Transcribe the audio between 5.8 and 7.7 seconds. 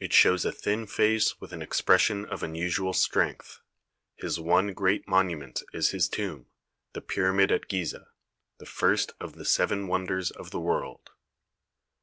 his tomb the Pyramid at